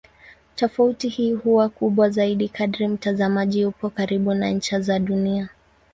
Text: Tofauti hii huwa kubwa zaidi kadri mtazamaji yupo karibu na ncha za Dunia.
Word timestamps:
Tofauti 0.55 1.09
hii 1.09 1.33
huwa 1.33 1.69
kubwa 1.69 2.09
zaidi 2.09 2.49
kadri 2.49 2.87
mtazamaji 2.87 3.61
yupo 3.61 3.89
karibu 3.89 4.33
na 4.33 4.51
ncha 4.51 4.79
za 4.79 4.99
Dunia. 4.99 5.49